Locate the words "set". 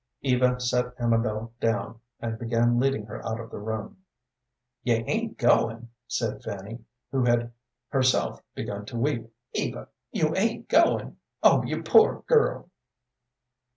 0.59-0.99